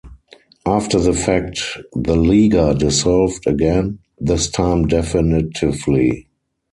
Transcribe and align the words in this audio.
After 0.65 0.99
the 0.99 1.13
fact, 1.13 1.77
the 1.93 2.15
Liga 2.15 2.73
dissolved 2.73 3.45
again, 3.45 3.99
this 4.19 4.49
time 4.49 4.87
definitively. 4.87 6.25